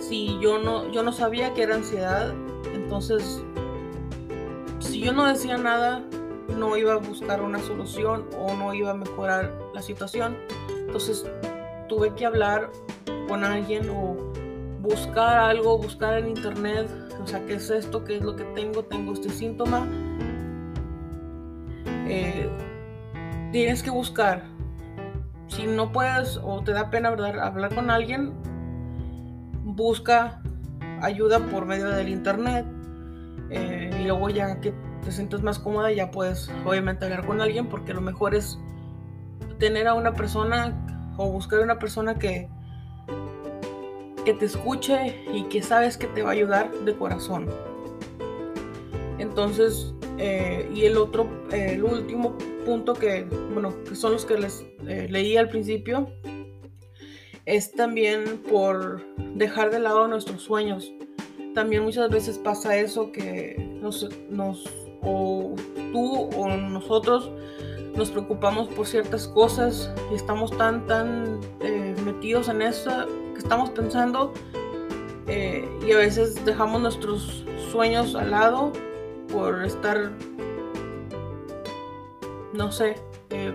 si 0.00 0.38
yo 0.40 0.58
no, 0.58 0.90
yo 0.92 1.02
no 1.02 1.12
sabía 1.12 1.52
que 1.52 1.62
era 1.62 1.74
ansiedad, 1.74 2.32
entonces, 2.74 3.42
si 4.78 5.00
yo 5.00 5.12
no 5.12 5.26
decía 5.26 5.56
nada, 5.56 6.04
no 6.48 6.76
iba 6.76 6.92
a 6.92 6.96
buscar 6.96 7.42
una 7.42 7.58
solución 7.60 8.26
o 8.38 8.54
no 8.54 8.74
iba 8.74 8.90
a 8.90 8.94
mejorar 8.94 9.52
la 9.74 9.82
situación. 9.82 10.36
Entonces 10.86 11.26
tuve 11.88 12.14
que 12.14 12.26
hablar 12.26 12.70
con 13.28 13.44
alguien 13.44 13.88
o 13.90 14.16
buscar 14.80 15.38
algo, 15.38 15.78
buscar 15.78 16.18
en 16.18 16.28
internet, 16.28 16.88
o 17.22 17.26
sea, 17.26 17.44
¿qué 17.46 17.54
es 17.54 17.70
esto? 17.70 18.04
¿Qué 18.04 18.16
es 18.16 18.22
lo 18.22 18.36
que 18.36 18.44
tengo? 18.44 18.84
Tengo 18.84 19.12
este 19.14 19.30
síntoma. 19.30 19.86
Eh, 22.06 22.48
tienes 23.50 23.82
que 23.82 23.90
buscar. 23.90 24.44
Si 25.48 25.66
no 25.66 25.90
puedes 25.90 26.38
o 26.42 26.62
te 26.62 26.72
da 26.72 26.90
pena 26.90 27.08
hablar 27.08 27.74
con 27.74 27.90
alguien, 27.90 28.34
busca 29.64 30.42
ayuda 31.00 31.38
por 31.38 31.64
medio 31.64 31.88
del 31.88 32.08
internet. 32.08 32.66
Eh, 33.50 33.90
y 34.00 34.04
luego 34.04 34.30
ya 34.30 34.60
que 34.60 34.74
te 35.04 35.12
sientes 35.12 35.42
más 35.42 35.58
cómoda, 35.58 35.92
ya 35.92 36.10
puedes 36.10 36.50
obviamente 36.64 37.04
hablar 37.04 37.26
con 37.26 37.40
alguien 37.40 37.68
porque 37.68 37.92
lo 37.92 38.00
mejor 38.00 38.34
es 38.34 38.58
tener 39.58 39.86
a 39.86 39.94
una 39.94 40.14
persona 40.14 41.14
o 41.16 41.30
buscar 41.30 41.60
una 41.60 41.78
persona 41.78 42.16
que, 42.18 42.48
que 44.24 44.34
te 44.34 44.46
escuche 44.46 45.24
y 45.32 45.44
que 45.44 45.62
sabes 45.62 45.96
que 45.96 46.06
te 46.06 46.22
va 46.22 46.30
a 46.30 46.32
ayudar 46.32 46.72
de 46.72 46.94
corazón. 46.94 47.46
Entonces, 49.18 49.94
eh, 50.18 50.68
y 50.74 50.84
el 50.84 50.96
otro, 50.96 51.28
el 51.52 51.84
último 51.84 52.36
punto 52.64 52.94
que, 52.94 53.24
bueno, 53.52 53.74
que 53.84 53.94
son 53.94 54.12
los 54.12 54.24
que 54.24 54.38
les 54.38 54.64
eh, 54.86 55.06
leí 55.10 55.36
al 55.36 55.48
principio, 55.48 56.08
es 57.46 57.72
también 57.72 58.42
por 58.50 59.04
dejar 59.34 59.70
de 59.70 59.78
lado 59.78 60.08
nuestros 60.08 60.42
sueños. 60.42 60.92
También 61.54 61.84
muchas 61.84 62.10
veces 62.10 62.38
pasa 62.38 62.76
eso 62.76 63.12
que 63.12 63.56
nos, 63.80 64.08
nos 64.30 64.83
o 65.04 65.54
tú 65.92 66.30
o 66.36 66.48
nosotros 66.48 67.30
nos 67.96 68.10
preocupamos 68.10 68.68
por 68.68 68.86
ciertas 68.86 69.28
cosas 69.28 69.90
y 70.10 70.14
estamos 70.14 70.56
tan, 70.56 70.86
tan 70.86 71.40
eh, 71.60 71.94
metidos 72.04 72.48
en 72.48 72.62
eso 72.62 72.90
que 73.32 73.38
estamos 73.38 73.70
pensando 73.70 74.32
eh, 75.26 75.68
y 75.86 75.92
a 75.92 75.98
veces 75.98 76.44
dejamos 76.44 76.82
nuestros 76.82 77.44
sueños 77.70 78.14
al 78.14 78.30
lado 78.32 78.72
por 79.32 79.64
estar, 79.64 80.12
no 82.52 82.70
sé, 82.72 82.96
eh, 83.30 83.54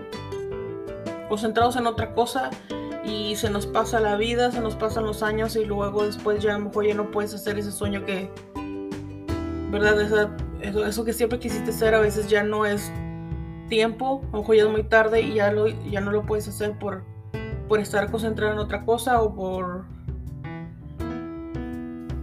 concentrados 1.28 1.76
en 1.76 1.86
otra 1.86 2.12
cosa 2.14 2.50
y 3.04 3.36
se 3.36 3.50
nos 3.50 3.66
pasa 3.66 4.00
la 4.00 4.16
vida, 4.16 4.50
se 4.50 4.60
nos 4.60 4.74
pasan 4.74 5.04
los 5.04 5.22
años 5.22 5.54
y 5.56 5.64
luego 5.64 6.04
después 6.04 6.42
ya 6.42 6.54
a 6.54 6.58
lo 6.58 6.66
mejor 6.66 6.86
ya 6.86 6.94
no 6.94 7.10
puedes 7.10 7.34
hacer 7.34 7.58
ese 7.58 7.72
sueño 7.72 8.04
que, 8.04 8.30
¿verdad? 9.70 10.00
Esa 10.00 10.36
eso, 10.62 11.04
que 11.04 11.12
siempre 11.12 11.38
quisiste 11.38 11.70
hacer 11.70 11.94
a 11.94 12.00
veces 12.00 12.28
ya 12.28 12.42
no 12.42 12.66
es 12.66 12.92
tiempo, 13.68 14.22
ojo 14.32 14.54
ya 14.54 14.64
es 14.64 14.68
muy 14.68 14.82
tarde 14.82 15.22
y 15.22 15.34
ya, 15.34 15.52
lo, 15.52 15.68
ya 15.68 16.00
no 16.00 16.10
lo 16.10 16.26
puedes 16.26 16.48
hacer 16.48 16.78
por, 16.78 17.04
por 17.68 17.80
estar 17.80 18.10
concentrado 18.10 18.52
en 18.52 18.58
otra 18.58 18.84
cosa 18.84 19.22
o 19.22 19.34
por... 19.34 19.84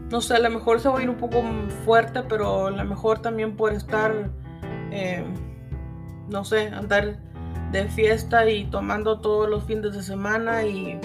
No 0.09 0.21
sé, 0.21 0.35
a 0.35 0.39
lo 0.39 0.49
mejor 0.49 0.79
se 0.79 0.87
va 0.87 0.99
a 0.99 1.03
ir 1.03 1.09
un 1.09 1.17
poco 1.17 1.43
fuerte, 1.83 2.23
pero 2.29 2.67
a 2.67 2.71
lo 2.71 2.85
mejor 2.85 3.19
también 3.19 3.57
por 3.57 3.73
estar, 3.73 4.31
eh, 4.91 5.25
no 6.29 6.45
sé, 6.45 6.67
andar 6.67 7.19
de 7.71 7.89
fiesta 7.89 8.49
y 8.49 8.65
tomando 8.65 9.19
todos 9.19 9.49
los 9.49 9.65
fines 9.65 9.93
de 9.93 10.03
semana 10.03 10.63
y 10.63 10.97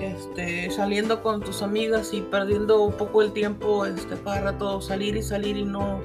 este, 0.00 0.70
saliendo 0.70 1.22
con 1.22 1.42
tus 1.42 1.62
amigas 1.62 2.14
y 2.14 2.22
perdiendo 2.22 2.82
un 2.82 2.92
poco 2.92 3.22
el 3.22 3.32
tiempo 3.32 3.84
este, 3.84 4.16
para 4.16 4.40
rato 4.40 4.80
salir 4.80 5.16
y 5.16 5.22
salir 5.22 5.56
y 5.56 5.64
no, 5.64 6.00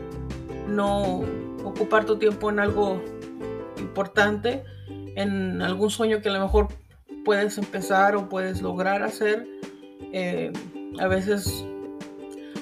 no 0.76 1.22
ocupar 1.64 2.06
tu 2.06 2.18
tiempo 2.18 2.50
en 2.50 2.60
algo 2.60 3.02
importante, 3.78 4.64
en 5.16 5.62
algún 5.62 5.90
sueño 5.90 6.22
que 6.22 6.30
a 6.30 6.34
lo 6.34 6.40
mejor 6.40 6.68
puedes 7.24 7.58
empezar 7.58 8.16
o 8.16 8.30
puedes 8.30 8.62
lograr 8.62 9.04
hacer. 9.04 9.48
Eh, 10.12 10.52
a 11.00 11.08
veces 11.08 11.66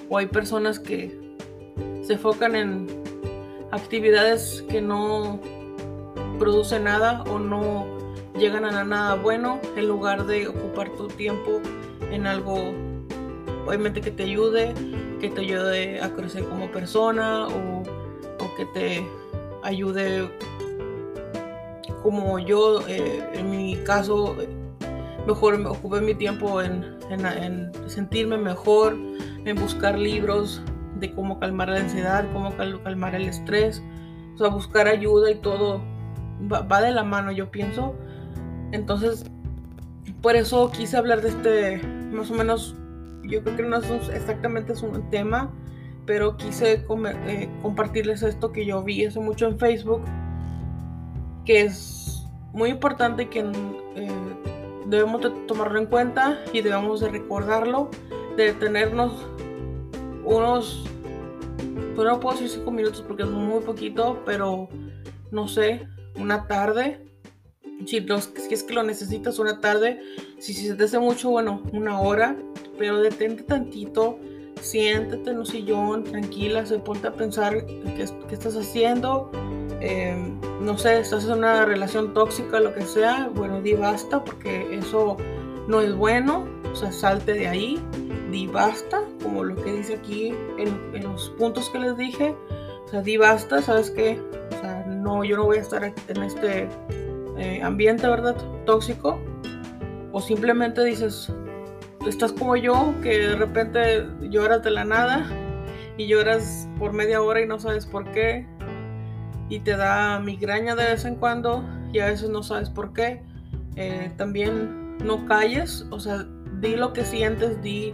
o 0.10 0.18
hay 0.18 0.28
personas 0.28 0.80
que 0.80 1.18
se 2.04 2.14
enfocan 2.14 2.56
en 2.56 2.88
actividades 3.72 4.64
que 4.70 4.82
no 4.82 5.40
producen 6.38 6.84
nada 6.84 7.24
o 7.24 7.40
no 7.40 7.86
llegan 8.38 8.66
a 8.66 8.84
nada 8.84 9.16
bueno 9.16 9.60
en 9.76 9.88
lugar 9.88 10.26
de 10.26 10.48
ocupar 10.48 10.90
tu 10.96 11.08
tiempo 11.08 11.62
en 12.12 12.28
algo 12.28 12.74
obviamente 13.66 14.02
que 14.02 14.12
te 14.12 14.24
ayude, 14.24 14.74
que 15.20 15.30
te 15.30 15.42
ayude 15.42 16.02
a 16.02 16.14
crecer 16.14 16.44
como 16.46 16.72
persona 16.72 17.48
o 17.48 17.84
te 18.66 19.06
ayude 19.64 20.30
como 22.02 22.40
yo, 22.40 22.88
eh, 22.88 23.24
en 23.34 23.52
mi 23.52 23.76
caso, 23.84 24.36
mejor 25.28 25.58
me 25.58 25.70
ocupé 25.70 26.02
mi 26.02 26.16
tiempo 26.16 26.62
en, 26.62 27.00
sentirme 27.88 28.38
mejor, 28.38 28.96
en 29.46 29.56
buscar 29.56 29.98
libros 29.98 30.62
de 31.00 31.14
cómo 31.14 31.40
calmar 31.40 31.70
la 31.70 31.80
ansiedad, 31.80 32.26
cómo 32.34 32.56
calmar 32.56 33.16
el 33.16 33.28
estrés, 33.28 33.84
o 34.36 34.38
sea, 34.38 34.48
buscar 34.48 34.88
ayuda 34.88 35.30
y 35.32 35.36
todo 35.36 35.82
va, 36.50 36.82
de 36.82 36.92
la 36.92 37.04
mano, 37.04 37.32
yo 37.32 37.52
pienso. 37.52 37.94
Entonces, 38.72 39.26
por 40.22 40.36
eso 40.36 40.72
quise 40.72 40.98
hablar 40.98 41.22
de 41.22 41.30
este, 41.30 41.88
más 42.12 42.32
o 42.32 42.34
menos, 42.34 42.76
yo 43.24 43.44
creo 43.44 43.58
que 43.58 43.64
no 43.64 43.78
es 43.78 44.10
exactamente 44.10 44.74
es 44.74 44.82
un 44.82 45.10
tema, 45.10 45.52
pero 46.06 46.36
quise 46.38 46.86
eh, 47.28 47.50
compartirles 47.62 48.24
esto 48.24 48.52
que 48.52 48.66
yo 48.66 48.84
vi 48.84 49.06
hace 49.06 49.20
mucho 49.20 49.48
en 49.48 49.60
Facebook, 49.60 50.02
que 51.46 51.62
es 51.62 52.26
muy 52.54 52.70
importante 52.70 53.30
que 53.30 53.40
eh, 53.40 54.10
debemos 54.88 55.22
de 55.22 55.30
tomarlo 55.48 55.80
en 55.80 55.86
cuenta 55.86 56.40
y 56.54 56.62
debemos 56.62 57.00
de 57.00 57.10
recordarlo, 57.10 57.90
de 58.36 58.54
tenernos 58.54 59.14
unos, 60.24 60.84
pues 61.96 62.08
no 62.08 62.20
puedo 62.20 62.36
decir 62.36 62.50
cinco 62.50 62.72
minutos 62.72 63.04
porque 63.08 63.24
es 63.24 63.30
muy 63.30 63.62
poquito, 63.62 64.22
pero 64.26 64.70
no 65.32 65.48
sé, 65.48 65.88
una 66.16 66.48
tarde. 66.48 67.06
Si, 67.86 68.06
si 68.06 68.54
es 68.54 68.64
que 68.64 68.74
lo 68.74 68.84
necesitas 68.84 69.40
una 69.40 69.60
tarde, 69.60 70.00
si, 70.38 70.54
si 70.54 70.68
se 70.68 70.76
te 70.76 70.84
hace 70.84 71.00
mucho, 71.00 71.32
bueno, 71.32 71.64
una 71.74 72.00
hora, 72.00 72.36
pero 72.78 73.00
detente 73.00 73.42
tantito 73.42 74.20
siéntate 74.62 75.32
en 75.32 75.40
un 75.40 75.46
sillón, 75.46 76.04
tranquila, 76.04 76.66
se 76.66 76.80
ponte 76.80 77.08
a 77.08 77.14
pensar 77.14 77.66
qué, 77.66 78.06
estás 78.32 78.56
haciendo. 78.56 79.32
Em, 79.80 80.40
no 80.62 80.78
sé, 80.78 81.00
estás 81.00 81.26
en 81.26 81.40
una 81.40 81.66
relación 81.66 82.14
tóxica, 82.14 82.60
lo 82.60 82.74
que 82.74 82.84
sea, 82.84 83.30
bueno, 83.34 83.62
di 83.62 83.74
basta 83.74 84.24
porque 84.24 84.78
eso 84.78 85.18
no 85.68 85.82
es 85.82 85.96
bueno, 85.96 86.48
o 86.72 86.76
sea, 86.76 86.92
salte 86.92 87.34
de 87.34 87.48
ahí, 87.48 87.84
di 88.30 88.46
basta, 88.48 89.02
como 89.24 89.44
lo 89.44 89.56
que 89.56 89.74
dice 89.74 89.96
aquí 89.96 90.34
en, 90.58 91.04
los 91.04 91.30
puntos 91.32 91.70
que 91.70 91.80
les 91.80 91.98
dije, 91.98 92.36
o 92.86 92.88
sea, 92.90 93.02
di 93.02 93.18
basta, 93.18 93.62
¿sabes 93.62 93.90
qué? 93.90 94.22
O 94.56 94.62
sea, 94.62 94.86
no, 94.88 95.24
yo 95.24 95.38
no 95.38 95.46
voy 95.46 95.58
a 95.58 95.62
estar 95.62 95.84
en 95.84 96.24
este 96.24 96.70
eh, 97.38 97.62
ambiente, 97.64 98.08
¿verdad? 98.08 98.36
Tóxico, 98.66 99.20
o 100.12 100.22
simplemente 100.22 100.84
dices, 100.84 101.32
estás 102.08 102.32
como 102.34 102.56
yo, 102.56 102.96
que 103.02 103.18
de 103.20 103.36
repente 103.36 104.08
lloras 104.22 104.64
de 104.64 104.72
la 104.72 104.84
nada 104.84 105.30
y 105.98 106.08
lloras 106.08 106.68
por 106.80 106.94
media 106.94 107.22
hora 107.22 107.42
y 107.42 107.48
no 107.48 107.60
sabes 107.60 107.86
por 107.86 108.12
qué. 108.12 108.48
Y 109.50 109.60
te 109.60 109.76
da 109.76 110.20
migraña 110.20 110.76
de 110.76 110.86
vez 110.86 111.06
en 111.06 111.16
cuando 111.16 111.64
y 111.94 112.00
a 112.00 112.06
veces 112.06 112.30
no 112.30 112.44
sabes 112.44 112.70
por 112.70 112.94
qué. 112.94 113.22
Eh, 113.76 114.12
también 114.18 114.98
no 114.98 115.26
calles, 115.26 115.86
o 115.92 116.00
sea, 116.00 116.26
di 116.60 116.76
lo 116.76 116.94
que 116.94 117.04
sientes, 117.06 117.62
di, 117.62 117.94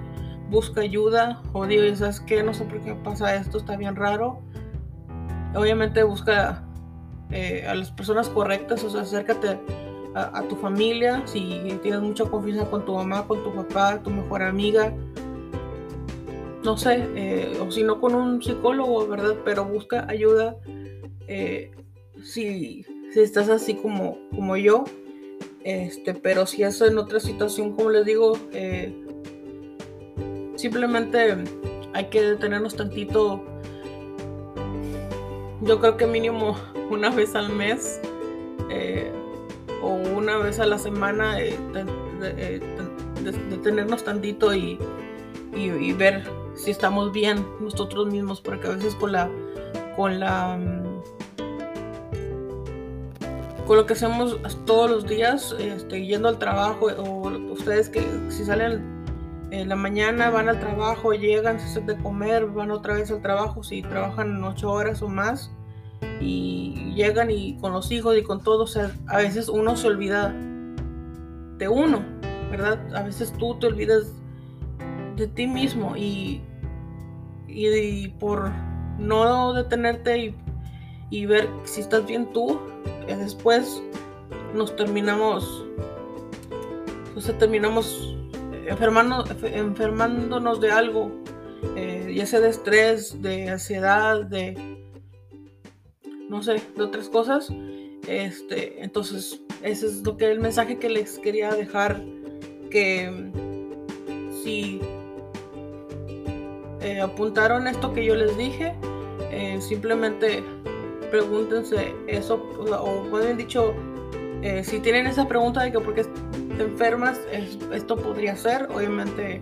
busca 0.50 0.82
ayuda 0.82 1.42
o 1.54 1.66
di, 1.66 1.96
¿sabes 1.96 2.20
qué? 2.22 2.44
No 2.44 2.54
sé 2.54 2.66
por 2.66 2.82
qué 2.82 2.94
pasa 2.96 3.36
esto, 3.36 3.58
está 3.58 3.76
bien 3.76 3.96
raro. 3.96 4.42
Obviamente 5.56 6.04
busca 6.04 6.64
eh, 7.32 7.66
a 7.68 7.76
las 7.76 7.92
personas 7.92 8.30
correctas, 8.30 8.84
o 8.84 8.90
sea, 8.90 9.02
acércate 9.02 9.60
a, 10.18 10.44
tu 10.48 10.56
familia, 10.56 11.22
si 11.26 11.62
tienes 11.82 12.02
mucha 12.02 12.26
confianza 12.26 12.70
con 12.70 12.86
tu 12.86 12.94
mamá, 12.94 13.28
con 13.28 13.44
tu 13.44 13.54
papá, 13.54 14.02
tu 14.02 14.10
mejor 14.10 14.42
amiga, 14.42 14.94
no 16.64 16.76
sé, 16.76 17.06
eh, 17.16 17.58
o 17.62 17.72
si 17.72 17.84
no 17.84 18.02
con 18.02 18.16
un 18.16 18.42
psicólogo, 18.42 19.08
¿verdad? 19.08 19.36
Pero 19.46 19.66
busca 19.66 20.06
ayuda 20.10 20.58
eh, 21.28 21.72
si, 22.24 22.84
si, 23.14 23.20
estás 23.20 23.50
así 23.50 23.76
como, 23.76 24.18
como 24.36 24.58
yo. 24.58 24.84
Este, 25.64 26.14
pero 26.14 26.46
si 26.46 26.64
es 26.64 26.82
en 26.82 26.98
otra 26.98 27.20
situación, 27.20 27.74
como 27.74 27.90
les 27.90 28.06
digo, 28.06 28.38
eh, 28.54 28.94
simplemente 30.56 31.38
hay 31.94 32.06
que 32.06 32.22
detenernos 32.22 32.76
tantito. 32.76 33.44
Yo 35.62 35.80
creo 35.80 35.98
que 35.98 36.08
mínimo 36.08 36.56
una 36.90 37.10
vez 37.10 37.36
al 37.36 37.50
mes 37.50 38.00
o 39.82 39.90
una 39.90 40.38
vez 40.38 40.60
a 40.60 40.66
la 40.66 40.78
semana 40.78 41.38
detenernos 43.50 44.04
tantito 44.04 44.54
y, 44.54 44.80
y, 45.56 45.94
ver 45.94 46.24
si 46.56 46.72
estamos 46.72 47.12
bien 47.12 47.46
nosotros 47.60 48.08
mismos, 48.08 48.42
porque 48.42 48.68
a 48.68 48.72
veces 48.72 48.96
con 48.96 49.12
la 49.12 49.30
con 49.96 50.20
la 50.20 50.58
mm, 50.58 50.88
con 53.66 53.78
lo 53.78 53.86
que 53.86 53.94
hacemos 53.94 54.40
todos 54.66 54.90
los 54.90 55.08
días, 55.08 55.54
este, 55.60 56.06
yendo 56.06 56.30
al 56.30 56.40
trabajo, 56.40 56.88
o 56.98 57.28
ustedes 57.52 57.90
que 57.90 58.02
si 58.30 58.46
salen 58.46 58.98
en 59.52 59.70
la 59.70 59.76
mañana, 59.76 60.30
van 60.30 60.48
al 60.48 60.60
trabajo, 60.60 61.14
llegan, 61.14 61.60
se 61.60 61.66
hacen 61.68 61.86
de 61.86 61.98
comer, 61.98 62.46
van 62.48 62.72
otra 62.72 62.94
vez 62.94 63.12
al 63.12 63.22
trabajo, 63.22 63.64
si 63.64 63.82
trabajan 63.82 64.42
ocho 64.44 64.72
horas 64.72 65.02
o 65.02 65.10
más, 65.10 65.52
y 66.20 66.94
llegan 66.96 67.30
y 67.32 67.58
con 67.58 67.74
los 67.74 67.92
hijos 67.92 68.18
y 68.18 68.24
con 68.24 68.42
todo, 68.44 68.64
o 68.64 68.68
sea, 68.68 68.92
a 69.08 69.18
veces 69.18 69.50
uno 69.50 69.76
se 69.76 69.88
olvida 69.88 70.34
de 71.58 71.68
uno, 71.68 72.04
¿verdad? 72.52 72.80
A 72.96 73.04
veces 73.04 73.34
tú 73.38 73.58
te 73.60 73.68
olvidas 73.68 74.14
de 75.16 75.28
ti 75.28 75.48
mismo 75.48 75.96
y, 75.96 76.42
y, 77.48 78.08
por 78.20 78.52
no 79.00 79.54
detenerte 79.54 80.18
y, 80.18 80.36
y, 81.10 81.26
ver 81.26 81.50
si 81.64 81.82
estás 81.82 82.06
bien 82.06 82.32
tú, 82.34 82.60
después 83.08 83.82
nos 84.54 84.76
terminamos, 84.76 85.66
o 87.16 87.22
sea, 87.22 87.38
terminamos 87.38 88.16
enfermando, 88.68 89.24
enfermándonos 89.44 90.60
de 90.62 90.72
algo, 90.72 91.12
eh, 91.76 92.14
ya 92.16 92.26
sea 92.26 92.40
de 92.40 92.50
estrés, 92.50 93.22
de 93.22 93.50
ansiedad, 93.50 94.24
de, 94.26 94.77
no 96.30 96.42
sé, 96.42 96.62
de 96.76 96.84
otras 96.84 97.10
cosas. 97.10 97.50
Este, 98.08 98.84
entonces, 98.84 99.42
ese 99.62 99.88
es 99.88 100.06
lo 100.06 100.18
que 100.18 100.32
el 100.32 100.40
mensaje 100.40 100.78
que 100.78 100.90
les 100.90 101.20
quería 101.20 101.52
dejar, 101.52 102.02
que 102.70 103.32
si 104.44 104.82
eh, 106.82 107.02
apuntaron 107.02 107.68
esto 107.68 107.94
que 107.94 108.06
yo 108.06 108.16
les 108.16 108.38
dije, 108.38 108.74
eh, 109.32 109.60
simplemente 109.60 110.44
pregúntense 111.12 111.94
eso, 112.08 112.36
o 112.36 113.10
pueden 113.10 113.38
dicho, 113.38 113.74
eh, 114.42 114.64
si 114.64 114.80
tienen 114.80 115.08
esa 115.08 115.28
pregunta 115.28 115.64
de 115.64 115.72
que 115.72 115.80
por 115.80 115.94
qué 115.94 116.04
te 116.04 116.64
enfermas, 116.64 117.20
esto 117.74 117.98
podría 117.98 118.36
ser, 118.36 118.70
obviamente 118.74 119.42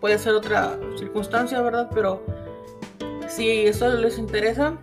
puede 0.00 0.18
ser 0.18 0.34
otra 0.34 0.78
circunstancia, 0.96 1.62
¿verdad? 1.62 1.88
Pero 1.94 2.22
si 3.36 3.66
eso 3.66 3.88
les 3.96 4.18
interesa, 4.18 4.76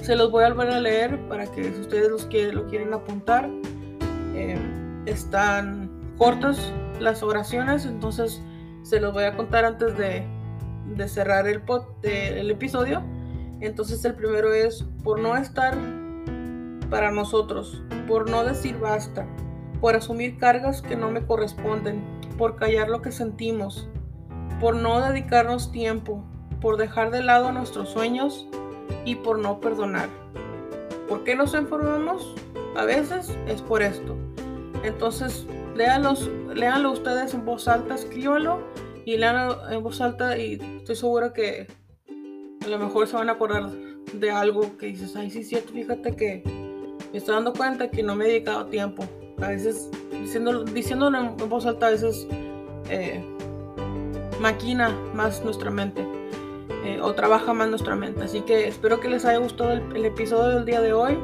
se 0.00 0.14
los 0.14 0.30
voy 0.30 0.44
a 0.44 0.48
volver 0.50 0.68
a 0.70 0.80
leer 0.80 1.28
para 1.28 1.46
que 1.46 1.72
si 1.72 1.80
ustedes 1.80 2.08
los 2.08 2.26
que 2.26 2.52
lo 2.52 2.66
quieren 2.66 2.92
apuntar, 2.94 3.50
están 5.06 5.90
cortas 6.16 6.72
las 7.00 7.22
oraciones, 7.22 7.84
entonces 7.84 8.40
se 8.82 9.00
los 9.00 9.12
voy 9.12 9.24
a 9.24 9.36
contar 9.36 9.64
antes 9.64 9.96
de, 9.98 10.24
cerrar 11.08 11.48
el, 11.48 11.62
el 12.02 12.50
episodio. 12.50 13.02
Entonces 13.60 14.04
el 14.04 14.14
primero 14.14 14.52
es 14.52 14.84
por 15.02 15.18
no 15.18 15.36
estar 15.36 15.76
para 16.90 17.10
nosotros, 17.10 17.82
por 18.06 18.30
no 18.30 18.44
decir 18.44 18.78
basta, 18.78 19.26
por 19.80 19.96
asumir 19.96 20.38
cargas 20.38 20.80
que 20.80 20.96
no 20.96 21.10
me 21.10 21.26
corresponden, 21.26 22.02
por 22.38 22.56
callar 22.56 22.88
lo 22.88 23.02
que 23.02 23.10
sentimos, 23.10 23.88
por 24.60 24.76
no 24.76 25.00
dedicarnos 25.00 25.72
tiempo, 25.72 26.24
por 26.64 26.78
dejar 26.78 27.10
de 27.10 27.22
lado 27.22 27.52
nuestros 27.52 27.90
sueños 27.90 28.46
y 29.04 29.16
por 29.16 29.38
no 29.38 29.60
perdonar. 29.60 30.08
¿Por 31.10 31.22
qué 31.22 31.36
nos 31.36 31.52
enfermamos? 31.52 32.34
A 32.74 32.86
veces 32.86 33.36
es 33.46 33.60
por 33.60 33.82
esto. 33.82 34.16
Entonces, 34.82 35.46
léanlos, 35.76 36.30
léanlo 36.54 36.92
ustedes 36.92 37.34
en 37.34 37.44
voz 37.44 37.68
alta, 37.68 37.94
escríbanlo 37.94 38.62
y 39.04 39.18
léanlo 39.18 39.70
en 39.70 39.82
voz 39.82 40.00
alta 40.00 40.38
y 40.38 40.54
estoy 40.78 40.96
segura 40.96 41.34
que 41.34 41.66
a 42.64 42.68
lo 42.68 42.78
mejor 42.78 43.08
se 43.08 43.16
van 43.16 43.28
a 43.28 43.32
acordar 43.32 43.70
de 44.14 44.30
algo 44.30 44.78
que 44.78 44.86
dices, 44.86 45.14
ay, 45.16 45.28
sí 45.28 45.44
cierto, 45.44 45.74
fíjate 45.74 46.16
que 46.16 46.42
me 47.12 47.18
estoy 47.18 47.34
dando 47.34 47.52
cuenta 47.52 47.90
que 47.90 48.02
no 48.02 48.16
me 48.16 48.24
he 48.24 48.28
dedicado 48.28 48.64
tiempo. 48.68 49.04
A 49.42 49.48
veces, 49.48 49.90
diciéndolo, 50.12 50.64
diciéndolo 50.64 51.18
en 51.18 51.36
voz 51.46 51.66
alta, 51.66 51.88
a 51.88 51.90
veces 51.90 52.26
eh, 52.88 53.22
maquina 54.40 54.88
más 55.12 55.44
nuestra 55.44 55.70
mente 55.70 56.13
eh, 56.84 57.00
o 57.00 57.14
trabaja 57.14 57.54
más 57.54 57.68
nuestra 57.70 57.96
mente. 57.96 58.22
Así 58.24 58.42
que 58.42 58.68
espero 58.68 59.00
que 59.00 59.08
les 59.08 59.24
haya 59.24 59.38
gustado 59.38 59.72
el, 59.72 60.04
episodio 60.04 60.56
del 60.56 60.66
día 60.66 60.82
de 60.82 60.92
hoy. 60.92 61.18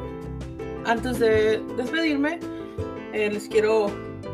Antes 0.85 1.19
de 1.19 1.61
despedirme, 1.77 2.39
eh, 3.13 3.29
les 3.31 3.47
quiero 3.47 3.91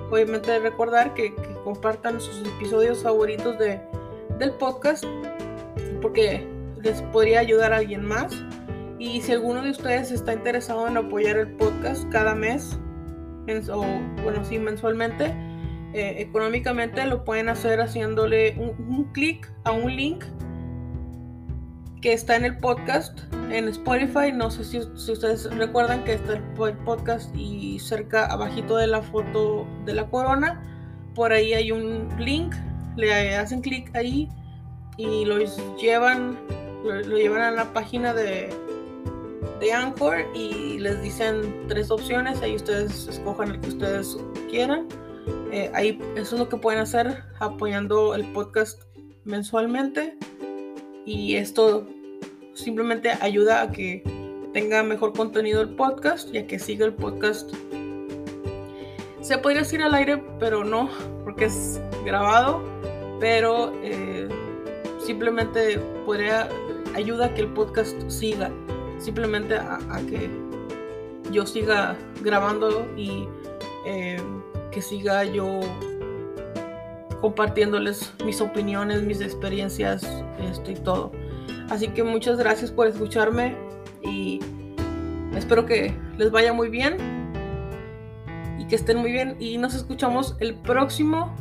obviamente 0.10 0.58
recordar 0.60 1.14
que, 1.14 1.36
compartan 1.66 2.22
sus 2.22 2.48
episodios 2.48 3.04
favoritos 3.04 3.60
de, 3.60 3.82
del 4.40 4.52
podcast 4.52 5.04
porque 6.02 6.48
les 6.82 7.02
podría 7.02 7.42
ayudar 7.42 7.74
a 7.74 7.78
alguien 7.78 8.06
más. 8.06 8.34
Y 9.00 9.20
si 9.20 9.34
alguno 9.34 9.62
de 9.62 9.72
ustedes 9.72 10.12
está 10.12 10.32
interesado 10.32 10.88
en 10.88 10.96
apoyar 10.96 11.36
el 11.36 11.50
podcast 11.58 12.10
cada 12.10 12.36
mes, 12.36 12.80
o 13.70 13.86
bueno, 14.24 14.46
sí, 14.46 14.60
mensualmente, 14.60 15.26
eh, 15.94 16.16
económicamente 16.20 17.06
lo 17.06 17.26
pueden 17.26 17.50
hacer 17.50 17.82
haciéndole 17.82 18.56
un, 18.58 18.70
un 18.88 19.04
clic 19.12 19.52
a 19.66 19.74
un 19.74 19.94
link 19.94 20.24
está 22.14 22.36
en 22.36 22.46
el 22.46 22.58
podcast 22.58 23.20
en 23.52 23.68
Spotify. 23.68 24.32
No 24.34 24.50
sé 24.52 24.64
si, 24.64 24.80
ustedes 24.80 25.50
recuerdan 25.56 26.04
que 26.04 26.14
está 26.14 26.34
el 26.34 26.78
podcast 26.86 27.36
y 27.36 27.80
cerca 27.80 28.26
abajito 28.26 28.78
de 28.78 28.88
la 28.88 29.02
foto 29.02 29.68
de 29.86 29.94
la 29.94 30.10
corona. 30.10 30.62
Por 31.16 31.32
ahí 31.32 31.54
hay 31.54 31.72
un 31.72 32.10
link. 32.20 32.54
Le 32.96 33.36
hacen 33.36 33.62
clic 33.62 33.96
ahí 33.96 34.28
y 34.98 35.26
los 35.26 35.60
llevan, 35.80 36.38
lo, 36.84 37.02
llevan 37.02 37.42
a 37.42 37.52
la 37.52 37.72
página 37.74 38.14
de, 38.14 38.50
de 39.60 39.74
Anchor 39.74 40.26
y 40.34 40.80
les 40.80 41.02
dicen 41.02 41.68
tres 41.68 41.92
opciones. 41.92 42.42
Ahí 42.42 42.56
ustedes 42.56 43.08
escojan 43.08 43.52
el 43.52 43.60
que 43.60 43.70
ustedes 43.70 44.18
quieran. 44.50 44.88
Eh, 45.52 45.72
ahí 45.74 46.00
eso 46.16 46.36
es 46.36 46.40
lo 46.40 46.50
que 46.50 46.58
pueden 46.58 46.82
hacer 46.82 47.24
apoyando 47.40 48.16
el 48.16 48.26
podcast 48.34 48.82
mensualmente 49.26 50.18
y 51.06 51.36
esto 51.36 51.88
simplemente 52.58 53.12
ayuda 53.22 53.62
a 53.62 53.72
que 53.72 54.04
tenga 54.54 54.82
mejor 54.84 55.14
contenido 55.14 55.62
el 55.62 55.70
podcast 55.70 56.34
y 56.34 56.40
a 56.40 56.48
que 56.48 56.60
siga 56.60 56.86
el 56.86 56.94
podcast. 56.94 57.52
Se 59.22 59.38
podría 59.38 59.62
decir 59.62 59.82
al 59.84 59.94
aire, 59.94 60.24
pero 60.40 60.64
no, 60.64 60.90
porque 61.24 61.46
es 61.46 61.80
grabado, 62.04 62.62
pero 63.20 63.74
eh, 63.84 64.28
simplemente 65.00 65.80
podría 66.06 66.50
ayuda 66.96 67.28
a 67.28 67.34
que 67.34 67.42
el 67.42 67.54
podcast 67.54 67.96
siga, 68.10 68.52
simplemente 68.98 69.56
a, 69.56 69.80
que 70.10 70.30
yo 71.32 71.46
siga 71.46 71.96
grabando 72.22 72.88
y 72.96 73.28
eh, 73.86 74.20
que 74.72 74.82
siga 74.82 75.26
yo 75.26 75.60
compartiéndoles 77.22 78.14
mis 78.24 78.42
opiniones, 78.42 79.04
mis 79.04 79.22
experiencias 79.22 80.08
esto 80.40 80.72
y 80.72 80.76
todo. 80.76 81.12
Así 81.70 81.90
que 81.90 82.04
muchas 82.04 82.38
gracias 82.38 82.72
por 82.72 82.88
escucharme 82.88 83.56
y 84.04 84.40
espero 85.36 85.66
que 85.66 85.94
les 86.18 86.32
vaya 86.32 86.54
muy 86.54 86.70
bien 86.70 86.98
y 88.58 88.66
que 88.68 88.76
estén 88.76 88.98
muy 88.98 89.12
bien 89.12 89.36
y 89.40 89.58
nos 89.58 89.76
escuchamos 89.76 90.36
el 90.40 90.56
próximo 90.56 91.36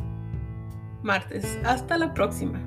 martes. 1.01 1.57
Hasta 1.63 1.97
la 1.97 2.13
próxima. 2.13 2.66